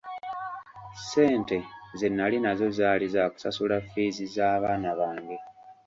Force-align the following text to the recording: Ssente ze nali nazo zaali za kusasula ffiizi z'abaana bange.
Ssente 0.99 1.57
ze 1.99 2.07
nali 2.17 2.37
nazo 2.45 2.67
zaali 2.77 3.05
za 3.15 3.23
kusasula 3.33 3.77
ffiizi 3.85 4.25
z'abaana 4.35 4.91
bange. 4.99 5.37